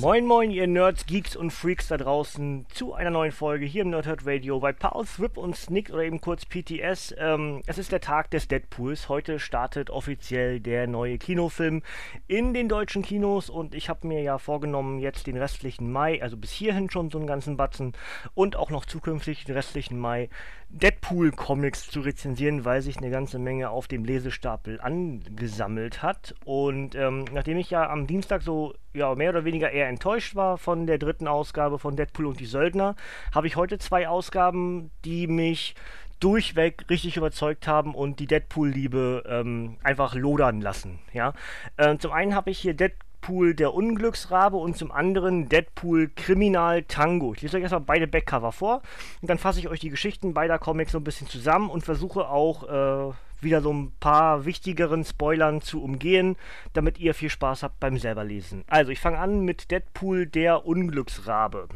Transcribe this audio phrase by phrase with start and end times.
[0.00, 3.90] Moin Moin, ihr Nerds, Geeks und Freaks da draußen zu einer neuen Folge hier im
[3.90, 7.14] Nerdhurt Radio bei Paul, Thrip und Snick oder eben kurz PTS.
[7.18, 9.10] Ähm, es ist der Tag des Deadpools.
[9.10, 11.82] Heute startet offiziell der neue Kinofilm
[12.28, 16.38] in den deutschen Kinos und ich habe mir ja vorgenommen, jetzt den restlichen Mai, also
[16.38, 17.92] bis hierhin schon so einen ganzen Batzen
[18.32, 20.30] und auch noch zukünftig den restlichen Mai
[20.72, 26.34] Deadpool-Comics zu rezensieren, weil sich eine ganze Menge auf dem Lesestapel angesammelt hat.
[26.44, 30.58] Und ähm, nachdem ich ja am Dienstag so ja, mehr oder weniger eher enttäuscht war
[30.58, 32.94] von der dritten Ausgabe von Deadpool und die Söldner,
[33.34, 35.74] habe ich heute zwei Ausgaben, die mich
[36.20, 40.98] durchweg richtig überzeugt haben und die Deadpool-Liebe ähm, einfach lodern lassen.
[41.12, 41.32] Ja?
[41.78, 46.84] Ähm, zum einen habe ich hier Deadpool Deadpool der Unglücksrabe und zum anderen Deadpool Kriminal
[46.84, 47.34] Tango.
[47.34, 48.80] Ich lese euch erstmal beide Backcover vor
[49.20, 52.28] und dann fasse ich euch die Geschichten beider Comics so ein bisschen zusammen und versuche
[52.28, 56.36] auch äh, wieder so ein paar wichtigeren Spoilern zu umgehen,
[56.72, 58.64] damit ihr viel Spaß habt beim selber lesen.
[58.68, 61.68] Also, ich fange an mit Deadpool der Unglücksrabe.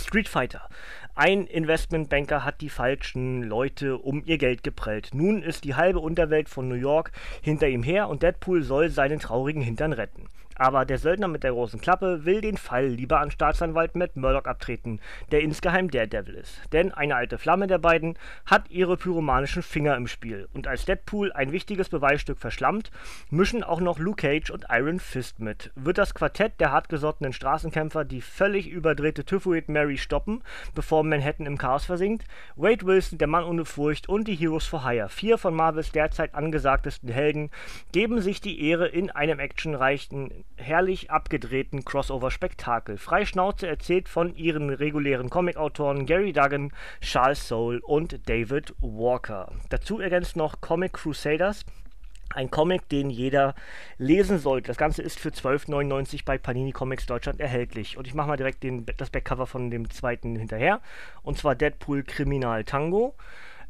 [0.00, 0.68] Street Fighter.
[1.14, 5.10] Ein Investmentbanker hat die falschen Leute um ihr Geld geprellt.
[5.12, 9.20] Nun ist die halbe Unterwelt von New York hinter ihm her und Deadpool soll seinen
[9.20, 10.28] traurigen Hintern retten.
[10.56, 14.46] Aber der Söldner mit der großen Klappe will den Fall lieber an Staatsanwalt Matt Murdock
[14.46, 15.00] abtreten,
[15.30, 16.60] der insgeheim Daredevil ist.
[16.72, 20.48] Denn eine alte Flamme der beiden hat ihre pyromanischen Finger im Spiel.
[20.52, 22.90] Und als Deadpool ein wichtiges Beweisstück verschlammt,
[23.30, 25.72] mischen auch noch Luke Cage und Iron Fist mit.
[25.74, 30.42] Wird das Quartett der hartgesottenen Straßenkämpfer die völlig überdrehte Typhoid Mary stoppen,
[30.74, 32.24] bevor Manhattan im Chaos versinkt?
[32.56, 36.34] Wade Wilson, der Mann ohne Furcht und die Heroes for Hire, vier von Marvels derzeit
[36.34, 37.50] angesagtesten Helden,
[37.92, 42.98] geben sich die Ehre in einem actionreichen herrlich abgedrehten Crossover-Spektakel.
[42.98, 49.52] Frei Schnauze erzählt von ihren regulären Comicautoren Gary Duggan, Charles Soule und David Walker.
[49.68, 51.64] Dazu ergänzt noch Comic Crusaders,
[52.34, 53.54] ein Comic, den jeder
[53.98, 54.68] lesen sollte.
[54.68, 57.96] Das Ganze ist für 12,99 bei Panini Comics Deutschland erhältlich.
[57.96, 60.80] Und ich mache mal direkt den, das Backcover von dem zweiten hinterher.
[61.22, 63.14] Und zwar Deadpool Kriminal Tango.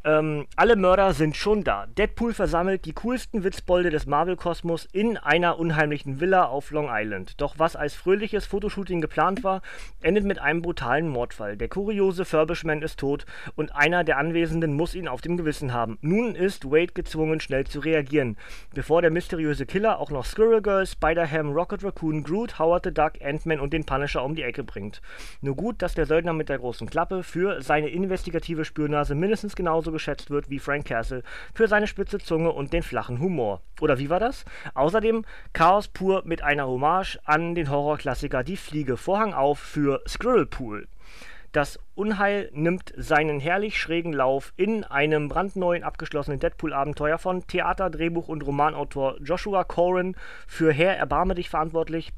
[0.04, 1.86] Ähm, alle Mörder sind schon da.
[1.86, 7.40] Deadpool versammelt die coolsten Witzbolde des Marvel-Kosmos in einer unheimlichen Villa auf Long Island.
[7.40, 9.62] Doch was als fröhliches Fotoshooting geplant war,
[10.00, 11.56] endet mit einem brutalen Mordfall.
[11.56, 15.98] Der kuriose Furbishman ist tot und einer der Anwesenden muss ihn auf dem Gewissen haben.
[16.00, 18.36] Nun ist Wade gezwungen, schnell zu reagieren,
[18.74, 23.12] bevor der mysteriöse Killer auch noch Squirrel Girl, Spider-Ham, Rocket Raccoon, Groot, Howard the Duck,
[23.22, 25.00] Ant-Man und den Punisher um die Ecke bringt.
[25.42, 29.91] Nur gut, dass der Söldner mit der großen Klappe für seine investigative Spürnase mindestens genauso
[29.92, 31.22] geschätzt wird wie Frank Castle
[31.54, 33.60] für seine spitze Zunge und den flachen Humor.
[33.80, 34.44] Oder wie war das?
[34.74, 38.96] Außerdem Chaos pur mit einer Hommage an den Horrorklassiker Die Fliege.
[38.96, 40.88] Vorhang auf für Squirrelpool.
[41.52, 48.28] Das Unheil nimmt seinen herrlich schrägen Lauf in einem brandneuen abgeschlossenen Deadpool-Abenteuer von Theater-, Drehbuch-
[48.28, 50.16] und Romanautor Joshua Coren
[50.46, 52.12] für Herr Erbarme dich verantwortlich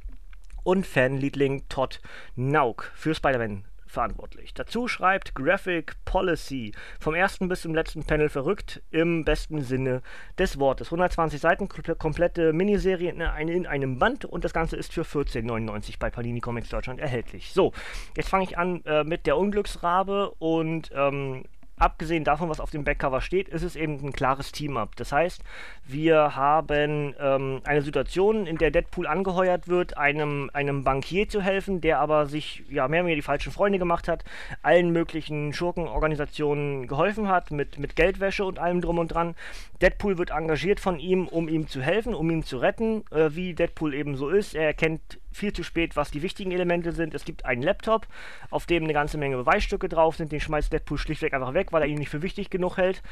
[0.62, 2.00] und Fanliedling Todd
[2.36, 4.52] Nauk für Spider-Man verantwortlich.
[4.52, 10.02] Dazu schreibt Graphic Policy vom ersten bis zum letzten Panel verrückt im besten Sinne
[10.38, 10.88] des Wortes.
[10.88, 16.10] 120 Seiten, komplette Miniserie in, in einem Band und das Ganze ist für 14,99 bei
[16.10, 17.52] Panini Comics Deutschland erhältlich.
[17.52, 17.72] So,
[18.16, 21.44] jetzt fange ich an äh, mit der Unglücksrabe und ähm,
[21.76, 24.96] abgesehen davon, was auf dem Backcover steht, ist es eben ein klares Team-Up.
[24.96, 25.42] Das heißt,
[25.86, 31.80] wir haben ähm, eine Situation, in der Deadpool angeheuert wird, einem, einem Bankier zu helfen,
[31.80, 34.24] der aber sich ja mehr oder weniger die falschen Freunde gemacht hat,
[34.62, 39.34] allen möglichen Schurkenorganisationen geholfen hat, mit, mit Geldwäsche und allem drum und dran.
[39.82, 43.54] Deadpool wird engagiert von ihm, um ihm zu helfen, um ihn zu retten, äh, wie
[43.54, 44.54] Deadpool eben so ist.
[44.54, 47.14] Er erkennt viel zu spät, was die wichtigen Elemente sind.
[47.14, 48.06] Es gibt einen Laptop,
[48.50, 50.32] auf dem eine ganze Menge Beweisstücke drauf sind.
[50.32, 53.02] Den schmeißt Deadpool schlichtweg einfach weg, weil er ihn nicht für wichtig genug hält.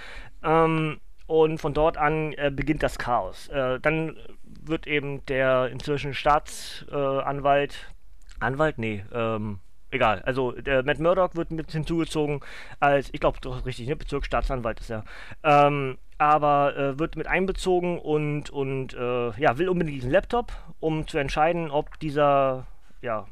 [0.42, 3.48] Ähm, und von dort an äh, beginnt das Chaos.
[3.48, 9.60] Äh, dann wird eben der inzwischen Staatsanwalt, äh, Anwalt, nee, ähm,
[9.90, 10.22] egal.
[10.22, 12.40] Also der Matt Murdock wird mit hinzugezogen
[12.80, 13.96] als, ich glaube richtig, ne?
[13.96, 15.04] Bezirksstaatsanwalt ist er.
[15.44, 21.06] Ähm, aber äh, wird mit einbezogen und, und äh, ja, will unbedingt diesen Laptop, um
[21.06, 22.66] zu entscheiden, ob dieser,
[23.00, 23.26] ja,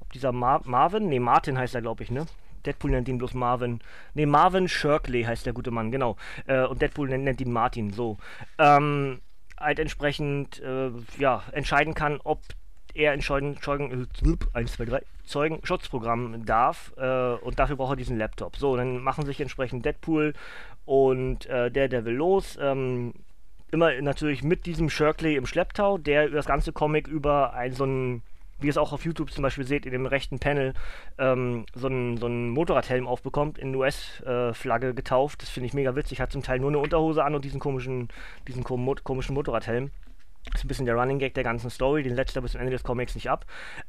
[0.00, 2.26] ob dieser Mar Marvin, nee, Martin heißt er, glaube ich, ne?
[2.64, 3.80] Deadpool nennt ihn bloß Marvin.
[4.14, 6.16] Ne, Marvin Shirkley heißt der gute Mann, genau.
[6.46, 8.18] Äh, und Deadpool nennt, nennt, ihn Martin, so.
[8.58, 9.20] Ähm,
[9.58, 12.40] halt entsprechend, äh, ja, entscheiden kann, ob
[12.96, 17.96] er in Zeugen, Zeugen, äh, 1, 2, 3, Zeugenschutzprogramm darf äh, und dafür braucht er
[17.96, 18.56] diesen Laptop.
[18.56, 20.34] So, dann machen sich entsprechend Deadpool
[20.84, 22.58] und äh, Daredevil los.
[22.60, 23.14] Ähm,
[23.70, 28.22] immer natürlich mit diesem Shirkley im Schlepptau, der das ganze Comic über ein so ein
[28.58, 30.72] wie ihr es auch auf YouTube zum Beispiel seht, in dem rechten Panel
[31.18, 35.42] ähm, so einen so Motorradhelm aufbekommt, in US-Flagge äh, getauft.
[35.42, 36.20] Das finde ich mega witzig.
[36.20, 38.08] Hat zum Teil nur eine Unterhose an und diesen komischen,
[38.48, 39.90] diesen komischen Motorradhelm.
[40.54, 42.02] Ist ein bisschen der Running Gag der ganzen Story.
[42.02, 43.44] Den letzt er bis zum Ende des Comics nicht ab.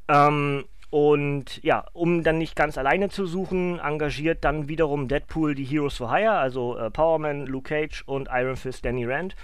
[0.08, 5.66] Ähm, und ja, um dann nicht ganz alleine zu suchen, engagiert dann wiederum Deadpool die
[5.66, 9.36] Heroes for Hire, also äh, Powerman, Luke Cage und Iron Fist Danny Rand.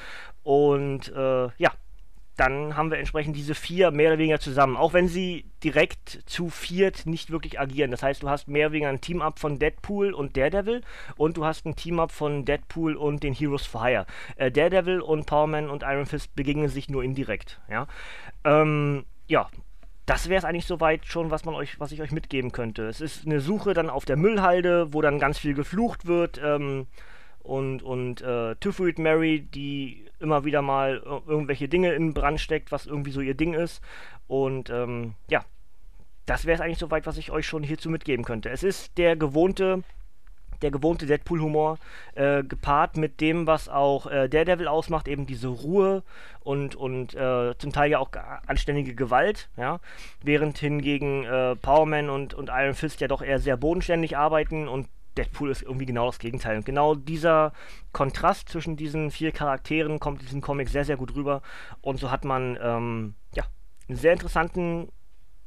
[0.44, 1.72] Und äh, ja,
[2.36, 6.50] dann haben wir entsprechend diese vier mehr oder weniger zusammen, auch wenn sie direkt zu
[6.50, 7.92] viert nicht wirklich agieren.
[7.92, 10.82] Das heißt, du hast mehr oder weniger ein Team-Up von Deadpool und Daredevil
[11.16, 14.06] und du hast ein Team-Up von Deadpool und den Heroes for Hire.
[14.36, 17.62] Äh, Daredevil und Powerman und Iron Fist begegnen sich nur indirekt.
[17.70, 17.88] Ja,
[18.44, 19.48] ähm, ja
[20.06, 22.88] das wäre es eigentlich soweit schon, was man euch, was ich euch mitgeben könnte.
[22.88, 26.42] Es ist eine Suche dann auf der Müllhalde, wo dann ganz viel geflucht wird.
[26.44, 26.88] Ähm,
[27.44, 32.86] und, und äh, Typhoid Mary, die immer wieder mal irgendwelche Dinge in Brand steckt, was
[32.86, 33.82] irgendwie so ihr Ding ist.
[34.28, 35.44] Und ähm, ja,
[36.26, 38.50] das wäre es eigentlich soweit, was ich euch schon hierzu mitgeben könnte.
[38.50, 39.84] Es ist der gewohnte,
[40.62, 41.78] der gewohnte Deadpool-Humor,
[42.16, 46.04] äh, gepaart mit dem, was auch äh, Daredevil ausmacht, eben diese Ruhe
[46.40, 48.12] und, und äh, zum Teil ja auch
[48.48, 49.82] anständige Gewalt, ja.
[50.22, 54.88] Während hingegen äh, Powerman und, und Iron Fist ja doch eher sehr bodenständig arbeiten und
[55.18, 56.58] Deadpool ist irgendwie genau das Gegenteil.
[56.58, 57.54] Und genau dieser
[57.92, 61.42] Kontrast zwischen diesen vier Charakteren kommt in diesem Comic sehr, sehr gut rüber.
[61.82, 63.44] Und so hat man ähm, ja,
[63.88, 64.90] einen sehr interessanten,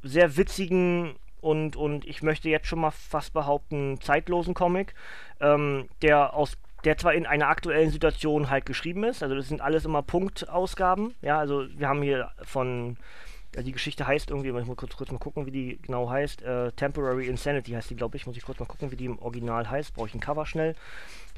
[0.01, 4.93] sehr witzigen und, und ich möchte jetzt schon mal fast behaupten, zeitlosen Comic,
[5.39, 9.61] ähm, der aus der zwar in einer aktuellen Situation halt geschrieben ist, also das sind
[9.61, 12.97] alles immer Punktausgaben, ja, also wir haben hier von
[13.63, 16.41] die Geschichte heißt irgendwie, ich muss kurz, kurz mal gucken, wie die genau heißt.
[16.43, 18.25] Äh, Temporary Insanity heißt die, glaube ich.
[18.27, 19.93] Muss ich kurz mal gucken, wie die im Original heißt.
[19.93, 20.75] Brauche ich ein Cover schnell.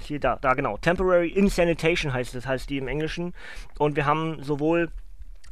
[0.01, 0.77] Hier, da, da genau.
[0.77, 3.33] Temporary Insanitation heißt das, heißt die im Englischen.
[3.77, 4.89] Und wir haben sowohl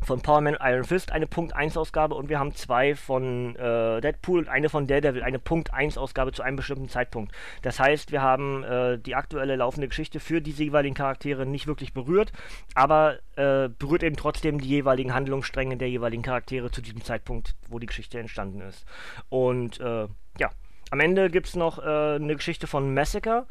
[0.04, 4.02] von Power Man Iron Fist eine Punkt 1 Ausgabe und wir haben zwei von äh,
[4.02, 7.34] Deadpool und eine von Daredevil, eine Punkt 1 Ausgabe zu einem bestimmten Zeitpunkt.
[7.62, 11.94] Das heißt, wir haben äh, die aktuelle laufende Geschichte für diese jeweiligen Charaktere nicht wirklich
[11.94, 12.32] berührt,
[12.76, 17.80] aber äh, berührt eben trotzdem die jeweiligen Handlungsstränge der jeweiligen Charaktere zu diesem Zeitpunkt, wo
[17.80, 18.86] die Geschichte entstanden ist.
[19.30, 20.08] Und äh,
[20.40, 20.52] ja,
[20.90, 23.46] am Ende gibt es noch äh, eine Geschichte von Massacre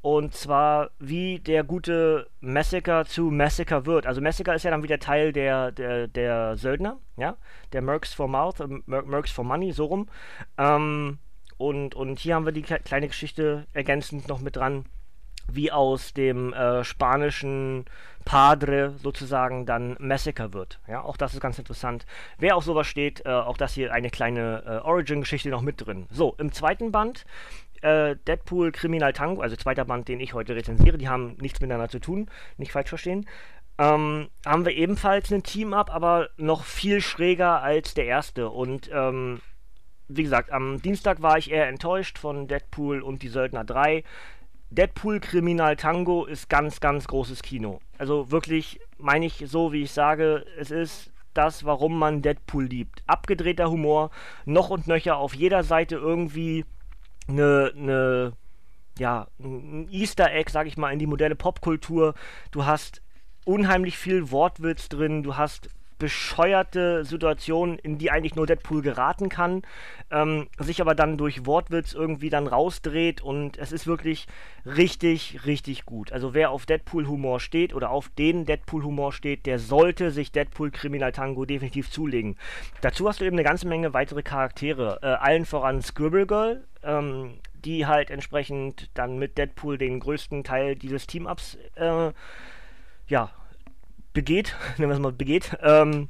[0.00, 4.06] und zwar, wie der gute Massacre zu Massacre wird.
[4.06, 7.36] Also Massacre ist ja dann wieder Teil der, der, der Söldner, ja,
[7.72, 10.08] der Mercs for Mouth, äh, Mercs for Money, so rum.
[10.56, 11.18] Ähm,
[11.56, 14.84] und, und hier haben wir die kleine Geschichte ergänzend noch mit dran,
[15.50, 17.86] wie aus dem äh, spanischen
[18.24, 20.78] Padre sozusagen dann Massacre wird.
[20.86, 22.04] Ja, auch das ist ganz interessant.
[22.38, 26.06] Wer auf sowas steht, äh, auch das hier eine kleine äh, Origin-Geschichte noch mit drin.
[26.10, 27.24] So, im zweiten Band
[27.82, 31.88] äh, Deadpool Kriminal Tango, also zweiter Band, den ich heute rezensiere, die haben nichts miteinander
[31.88, 33.26] zu tun, nicht falsch verstehen.
[33.78, 38.50] Ähm, haben wir ebenfalls ein Team-Up, aber noch viel schräger als der erste.
[38.50, 39.40] Und ähm,
[40.08, 44.02] wie gesagt, am Dienstag war ich eher enttäuscht von Deadpool und die Söldner 3.
[44.70, 47.80] Deadpool Kriminal Tango ist ganz, ganz großes Kino.
[47.98, 53.02] Also wirklich, meine ich so, wie ich sage, es ist das, warum man Deadpool liebt.
[53.06, 54.10] Abgedrehter Humor,
[54.44, 56.64] noch und nöcher, auf jeder Seite irgendwie
[57.28, 58.32] eine, eine
[58.98, 62.14] ja, ein Easter Egg, sag ich mal, in die moderne Popkultur.
[62.50, 63.02] Du hast
[63.44, 69.62] unheimlich viel Wortwitz drin, du hast bescheuerte Situationen, in die eigentlich nur Deadpool geraten kann,
[70.10, 74.26] ähm, sich aber dann durch Wortwitz irgendwie dann rausdreht und es ist wirklich
[74.64, 76.12] richtig, richtig gut.
[76.12, 81.12] Also wer auf Deadpool-Humor steht oder auf den Deadpool-Humor steht, der sollte sich Deadpool Criminal
[81.12, 82.36] Tango definitiv zulegen.
[82.80, 87.38] Dazu hast du eben eine ganze Menge weitere Charaktere, äh, allen voran Scribble Girl, ähm,
[87.64, 92.12] die halt entsprechend dann mit Deadpool den größten Teil dieses Team-Ups äh,
[93.08, 93.30] ja,
[94.12, 96.08] begeht, nennen wir es mal begeht, ähm,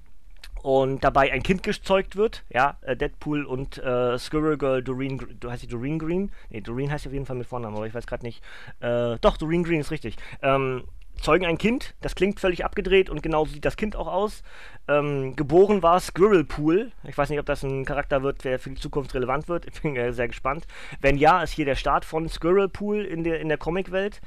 [0.62, 5.50] und dabei ein Kind gezeugt wird, ja, äh, Deadpool und äh, Squirrel Girl Doreen, du
[5.50, 6.32] heißt sie Doreen Green?
[6.50, 8.42] Ne, Doreen heißt sie auf jeden Fall mit Vornamen, aber ich weiß gerade nicht.
[8.80, 10.16] Äh, doch, Doreen Green ist richtig.
[10.42, 10.84] Ähm,
[11.20, 14.42] zeugen ein Kind, das klingt völlig abgedreht und genauso sieht das Kind auch aus.
[14.88, 16.92] Ähm, geboren war Squirrel Pool.
[17.04, 19.66] Ich weiß nicht, ob das ein Charakter wird, der für die Zukunft relevant wird.
[19.66, 20.66] Ich bin äh, sehr gespannt.
[21.00, 24.20] Wenn ja, ist hier der Start von Squirrel Pool in der, in der Comicwelt.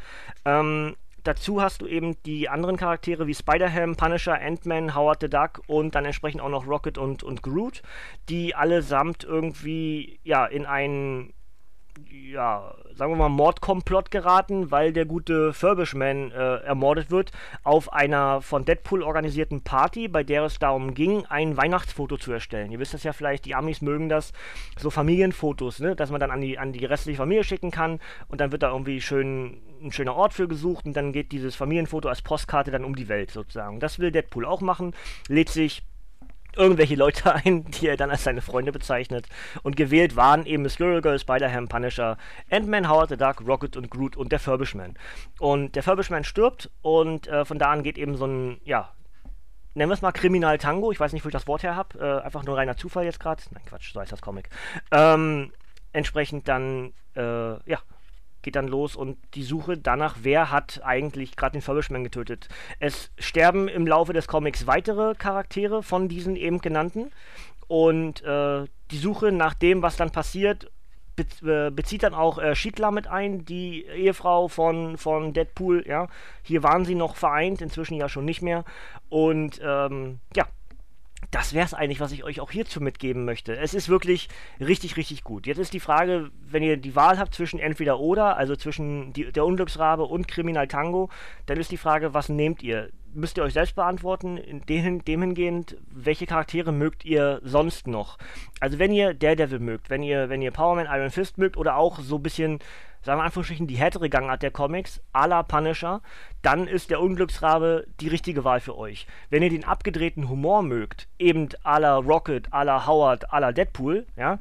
[0.45, 5.61] Ähm, dazu hast du eben die anderen Charaktere wie Spider-Ham, Punisher, Ant-Man, Howard the Duck
[5.67, 7.81] und dann entsprechend auch noch Rocket und, und Groot,
[8.29, 11.33] die allesamt irgendwie ja in einen
[12.09, 17.31] ja, sagen wir mal, Mordkomplott geraten, weil der gute Furbishman äh, ermordet wird
[17.63, 22.71] auf einer von Deadpool organisierten Party, bei der es darum ging, ein Weihnachtsfoto zu erstellen.
[22.71, 24.33] Ihr wisst das ja vielleicht, die Amis mögen das,
[24.77, 25.95] so Familienfotos, ne?
[25.95, 28.71] dass man dann an die, an die restliche Familie schicken kann und dann wird da
[28.71, 32.85] irgendwie schön ein schöner Ort für gesucht und dann geht dieses Familienfoto als Postkarte dann
[32.85, 33.79] um die Welt sozusagen.
[33.79, 34.93] Das will Deadpool auch machen,
[35.27, 35.83] lädt sich
[36.55, 39.27] irgendwelche Leute ein, die er dann als seine Freunde bezeichnet.
[39.63, 42.17] Und gewählt waren eben Squirrel Girl, Spider-Ham, Punisher,
[42.49, 44.95] Ant-Man, Howard the Duck, Rocket und Groot und der Furbishman.
[45.39, 48.91] Und der Furbishman stirbt und äh, von da an geht eben so ein, ja,
[49.73, 50.91] nennen wir es mal Kriminal-Tango.
[50.91, 51.99] Ich weiß nicht, wo ich das Wort her habe.
[51.99, 53.41] Äh, einfach nur reiner Zufall jetzt gerade.
[53.51, 54.49] Nein, Quatsch, so heißt das Comic.
[54.91, 55.51] Ähm,
[55.93, 57.79] entsprechend dann, äh, ja,
[58.41, 62.47] geht dann los und die Suche danach, wer hat eigentlich gerade den Furbishman getötet.
[62.79, 67.11] Es sterben im Laufe des Comics weitere Charaktere von diesen eben genannten
[67.67, 70.71] und äh, die Suche nach dem, was dann passiert,
[71.15, 76.07] be äh, bezieht dann auch äh, Schiedler mit ein, die Ehefrau von, von Deadpool, ja.
[76.43, 78.65] Hier waren sie noch vereint, inzwischen ja schon nicht mehr
[79.09, 80.47] und ähm, ja,
[81.41, 83.57] das wäre es eigentlich, was ich euch auch hierzu mitgeben möchte.
[83.57, 84.29] Es ist wirklich
[84.59, 85.47] richtig, richtig gut.
[85.47, 89.31] Jetzt ist die Frage, wenn ihr die Wahl habt zwischen entweder oder, also zwischen die,
[89.31, 91.09] der Unglücksrabe und Kriminal Tango,
[91.47, 92.91] dann ist die Frage, was nehmt ihr?
[93.13, 94.39] Müsst ihr euch selbst beantworten,
[94.69, 98.17] dem, dem hingehend, welche Charaktere mögt ihr sonst noch?
[98.59, 101.99] Also wenn ihr Daredevil mögt, wenn ihr, wenn ihr Power Iron Fist mögt oder auch
[101.99, 102.59] so ein bisschen
[103.03, 106.01] sagen wir Anführungsstrichen, die härtere Gangart der Comics, à la Punisher,
[106.41, 109.07] dann ist der Unglücksrabe die richtige Wahl für euch.
[109.29, 113.51] Wenn ihr den abgedrehten Humor mögt, eben à la Rocket, à la Howard, à la
[113.51, 114.39] Deadpool, ja,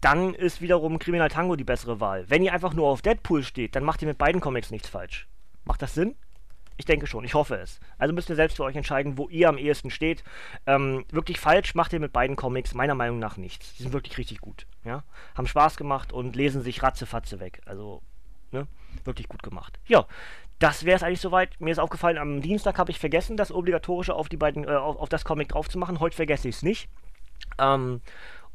[0.00, 2.24] dann ist wiederum Criminal Tango die bessere Wahl.
[2.28, 5.26] Wenn ihr einfach nur auf Deadpool steht, dann macht ihr mit beiden Comics nichts falsch.
[5.64, 6.14] Macht das Sinn?
[6.82, 7.78] Ich denke schon, ich hoffe es.
[7.96, 10.24] Also müsst ihr selbst für euch entscheiden, wo ihr am ehesten steht.
[10.66, 13.76] Ähm, wirklich falsch macht ihr mit beiden Comics meiner Meinung nach nichts.
[13.76, 14.66] Die sind wirklich richtig gut.
[14.82, 15.04] Ja?
[15.36, 17.60] Haben Spaß gemacht und lesen sich ratzefatze weg.
[17.66, 18.02] Also,
[18.50, 18.66] ne?
[19.04, 19.78] Wirklich gut gemacht.
[19.86, 20.06] Ja,
[20.58, 21.60] das wäre es eigentlich soweit.
[21.60, 24.96] Mir ist aufgefallen, am Dienstag habe ich vergessen, das Obligatorische auf die beiden, äh, auf,
[24.96, 26.00] auf, das Comic drauf zu machen.
[26.00, 26.88] Heute vergesse ich es nicht.
[27.60, 28.00] Ähm,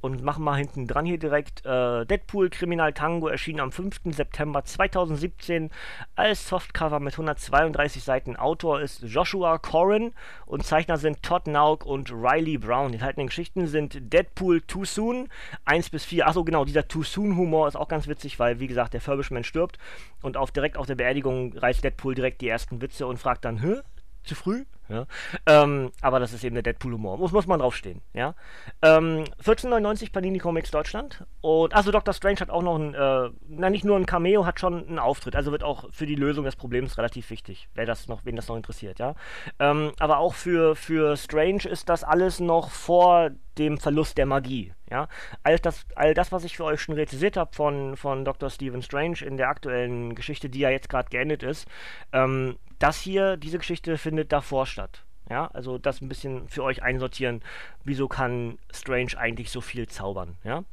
[0.01, 4.01] und machen mal hinten dran hier direkt äh, Deadpool Kriminal Tango erschien am 5.
[4.05, 5.71] September 2017
[6.15, 8.35] als Softcover mit 132 Seiten.
[8.35, 10.13] Autor ist Joshua Corrin
[10.45, 12.91] und Zeichner sind Todd Nauk und Riley Brown.
[12.91, 15.29] Die enthaltenen Geschichten sind Deadpool Too Soon
[15.65, 16.27] 1 bis 4.
[16.27, 19.43] Achso, genau, dieser Too Soon Humor ist auch ganz witzig, weil wie gesagt, der Furbishman
[19.43, 19.77] stirbt
[20.21, 23.61] und auf direkt auf der Beerdigung reißt Deadpool direkt die ersten Witze und fragt dann,
[23.61, 23.81] hä?
[24.23, 24.65] Zu früh?
[24.89, 25.05] Ja?
[25.45, 27.17] Ähm, aber das ist eben der Deadpool-Humor.
[27.17, 28.01] Muss, muss man draufstehen.
[28.13, 28.35] Ja?
[28.81, 31.25] Ähm, 14,99 Panini Comics Deutschland.
[31.41, 32.13] Und also Dr.
[32.13, 35.35] Strange hat auch noch ein, äh, na nicht nur ein Cameo, hat schon einen Auftritt.
[35.35, 38.47] Also wird auch für die Lösung des Problems relativ wichtig, wer das noch, wen das
[38.47, 38.99] noch interessiert.
[38.99, 39.15] Ja?
[39.59, 44.73] Ähm, aber auch für, für Strange ist das alles noch vor dem Verlust der Magie.
[44.89, 45.07] Ja?
[45.43, 48.49] All, das, all das, was ich für euch schon rezisiert habe von, von Dr.
[48.49, 51.67] Stephen Strange in der aktuellen Geschichte, die ja jetzt gerade geendet ist,
[52.13, 55.03] ähm, das hier, diese Geschichte findet davor statt statt.
[55.29, 57.41] Ja, also das ein bisschen für euch einsortieren.
[57.83, 60.37] Wieso kann Strange eigentlich so viel zaubern?
[60.43, 60.63] Ja,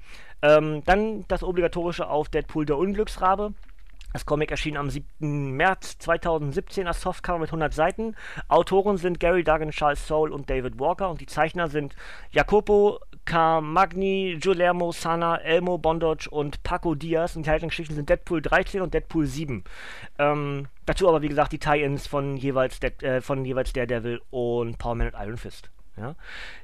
[0.43, 3.55] ähm, dann das obligatorische auf Deadpool der Unglücksrabe.
[4.15, 5.57] Das Comic erschien am 7.
[5.57, 8.15] März 2017 als Softcover mit 100 Seiten.
[8.47, 11.97] Autoren sind Gary Duggan, Charles Soule und David Walker und die Zeichner sind
[12.31, 17.35] Jacopo Carmagni, Guillermo Sana, Elmo Bondage und Paco Diaz.
[17.35, 19.65] Und die haltenden Geschichten sind Deadpool 13 und Deadpool 7.
[20.21, 24.95] Ähm, dazu aber, wie gesagt, die Tie-Ins von jeweils, äh, von jeweils Daredevil und Power
[24.95, 25.71] Man und Iron Fist.
[25.97, 26.15] Ja?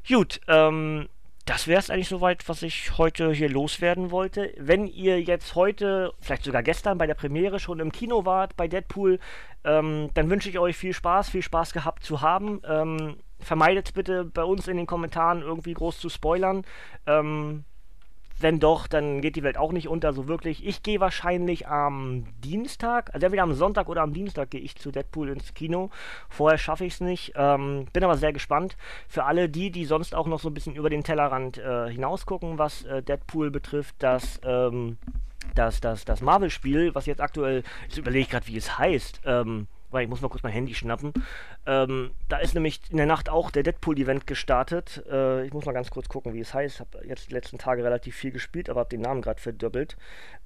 [0.08, 1.08] Gut, ähm,
[1.46, 4.52] das wäre es eigentlich soweit, was ich heute hier loswerden wollte.
[4.58, 8.68] Wenn ihr jetzt heute, vielleicht sogar gestern bei der Premiere schon im Kino wart bei
[8.68, 9.18] Deadpool,
[9.64, 12.60] ähm, dann wünsche ich euch viel Spaß, viel Spaß gehabt zu haben.
[12.64, 16.64] Ähm, vermeidet bitte bei uns in den Kommentaren irgendwie groß zu spoilern.
[17.06, 17.64] Ähm,
[18.40, 20.66] wenn doch, dann geht die Welt auch nicht unter, so wirklich.
[20.66, 24.90] Ich gehe wahrscheinlich am Dienstag, also entweder am Sonntag oder am Dienstag gehe ich zu
[24.90, 25.90] Deadpool ins Kino.
[26.28, 27.32] Vorher schaffe ich es nicht.
[27.36, 28.76] Ähm, bin aber sehr gespannt.
[29.08, 32.58] Für alle die, die sonst auch noch so ein bisschen über den Tellerrand äh, hinausgucken,
[32.58, 34.40] was äh, Deadpool betrifft, dass.
[34.44, 34.98] Ähm,
[35.54, 40.04] das, das, das Marvel-Spiel, was jetzt aktuell, ich überlege gerade, wie es heißt, ähm, weil
[40.04, 41.12] ich muss mal kurz mein Handy schnappen.
[41.66, 45.04] Ähm, da ist nämlich in der Nacht auch der Deadpool-Event gestartet.
[45.10, 46.76] Äh, ich muss mal ganz kurz gucken, wie es heißt.
[46.76, 49.96] Ich habe jetzt die letzten Tage relativ viel gespielt, aber habe den Namen gerade verdoppelt.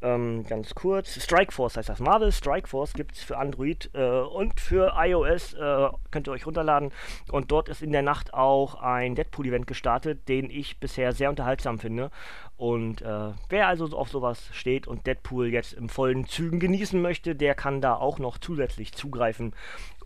[0.02, 1.22] Ähm, ganz kurz.
[1.22, 2.00] Strike Force heißt das.
[2.00, 5.54] Marvel Strike Force gibt es für Android äh, und für iOS.
[5.54, 6.92] Äh, könnt ihr euch runterladen.
[7.30, 11.78] Und dort ist in der Nacht auch ein Deadpool-Event gestartet, den ich bisher sehr unterhaltsam
[11.78, 12.10] finde.
[12.56, 17.34] Und äh, wer also auf sowas steht und Deadpool jetzt im vollen Zügen genießen möchte,
[17.34, 19.54] der kann da auch noch zusätzlich zugreifen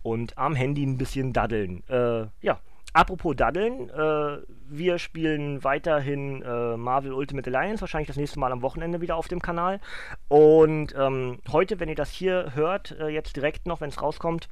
[0.01, 1.83] und am Handy ein bisschen daddeln.
[1.89, 2.59] Äh, ja,
[2.93, 4.37] apropos Daddeln, äh,
[4.67, 9.27] wir spielen weiterhin äh, Marvel Ultimate Alliance, wahrscheinlich das nächste Mal am Wochenende wieder auf
[9.27, 9.79] dem Kanal.
[10.27, 14.49] Und ähm, heute, wenn ihr das hier hört, äh, jetzt direkt noch, wenn es rauskommt,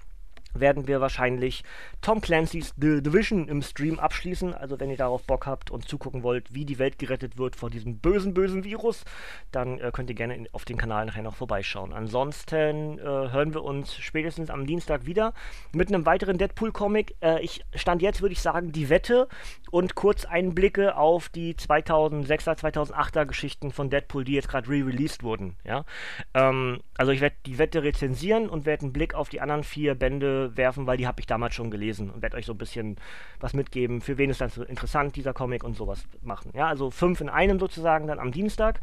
[0.54, 1.64] werden wir wahrscheinlich
[2.02, 4.54] Tom Clancy's The Division im Stream abschließen.
[4.54, 7.70] Also wenn ihr darauf Bock habt und zugucken wollt, wie die Welt gerettet wird vor
[7.70, 9.04] diesem bösen, bösen Virus,
[9.52, 11.94] dann äh, könnt ihr gerne in, auf den Kanal nachher noch vorbeischauen.
[11.94, 15.34] Ansonsten äh, hören wir uns spätestens am Dienstag wieder
[15.74, 17.16] mit einem weiteren Deadpool-Comic.
[17.22, 19.28] Äh, ich stand jetzt, würde ich sagen, die Wette
[19.72, 25.56] und kurz Einblicke auf die 2006er, 2008er Geschichten von Deadpool, die jetzt gerade re-released wurden.
[25.64, 25.86] Ja?
[26.34, 29.96] Ähm, also ich werde die Wette rezensieren und werde einen Blick auf die anderen vier
[29.96, 32.98] Bände werfen, weil die habe ich damals schon gelesen und werde euch so ein bisschen
[33.40, 36.52] was mitgeben, für wen ist das interessant, dieser Comic und sowas machen.
[36.54, 38.80] Ja, also fünf in einem sozusagen dann am Dienstag.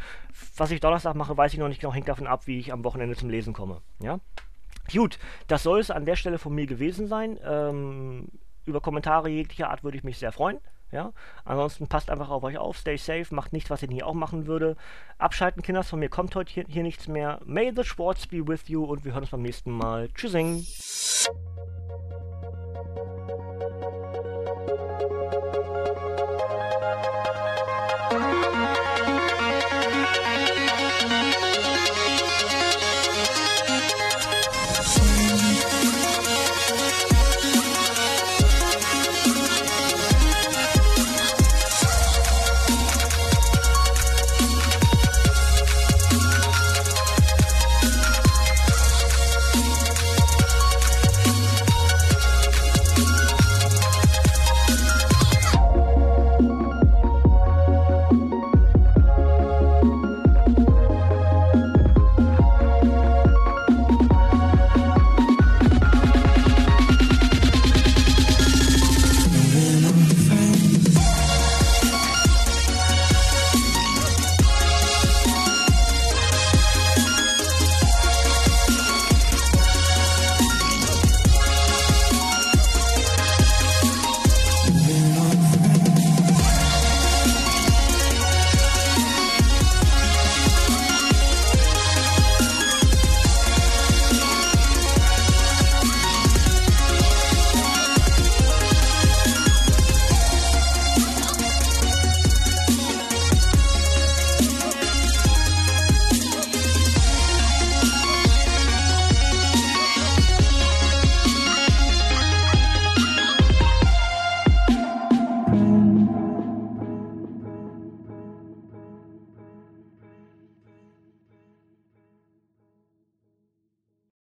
[0.57, 2.85] Was ich Donnerstag mache, weiß ich noch nicht genau, hängt davon ab, wie ich am
[2.85, 3.81] Wochenende zum Lesen komme.
[4.01, 4.19] Ja.
[4.93, 7.39] Gut, das soll es an der Stelle von mir gewesen sein.
[7.43, 8.29] Ähm,
[8.67, 10.59] über Kommentare jeglicher Art würde ich mich sehr freuen.
[10.95, 11.13] Ja?
[11.45, 14.47] Ansonsten passt einfach auf euch auf, stay safe, macht nichts, was ich nie auch machen
[14.47, 14.77] würde.
[15.19, 17.41] Abschalten, Kinders, von mir kommt heute hier, hier nichts mehr.
[17.45, 20.09] May the Sports be with you und wir hören uns beim nächsten Mal.
[20.15, 20.65] Tschüssing.